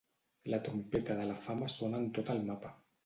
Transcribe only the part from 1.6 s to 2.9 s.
sona en tot el mapa.